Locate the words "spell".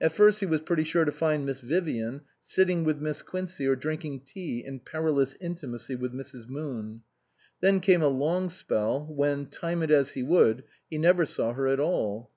8.48-9.04